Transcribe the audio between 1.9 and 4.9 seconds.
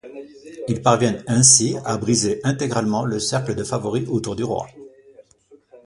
briser intégralement le cercle de favoris autour du roi.